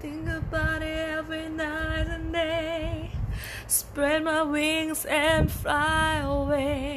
[0.00, 3.10] Think about it every night and day.
[3.66, 6.89] Spread my wings and fly away.